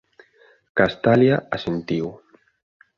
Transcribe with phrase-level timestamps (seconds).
[0.81, 2.07] Castalia asentiu.